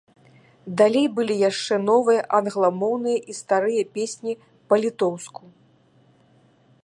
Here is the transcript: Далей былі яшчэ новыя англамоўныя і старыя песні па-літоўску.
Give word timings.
Далей 0.81 1.03
былі 1.17 1.35
яшчэ 1.49 1.75
новыя 1.89 2.21
англамоўныя 2.39 3.19
і 3.33 3.39
старыя 3.41 3.83
песні 3.97 4.33
па-літоўску. 4.73 5.41